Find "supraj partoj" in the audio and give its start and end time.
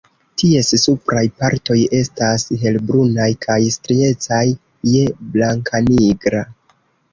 0.83-1.77